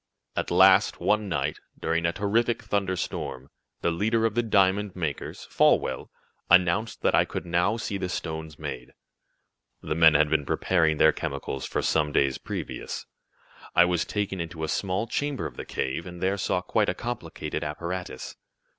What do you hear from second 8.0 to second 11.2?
stones made. The men had been preparing their